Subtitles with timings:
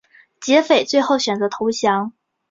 [0.39, 2.11] 劫匪最后选择投降。